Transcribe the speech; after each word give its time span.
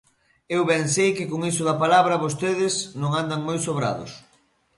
Eu 0.55 0.61
ben 0.71 0.83
sei 0.95 1.09
que 1.17 1.29
con 1.31 1.41
iso 1.51 1.63
da 1.69 1.79
palabra 1.83 2.21
vostedes 2.25 2.73
non 3.01 3.11
andan 3.21 3.41
moi 3.47 3.57
sobrados. 3.67 4.11